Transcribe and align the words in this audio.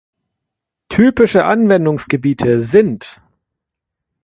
Typische 0.89 1.45
Anwendungsgebiete 1.45 2.59
sind 2.61 3.21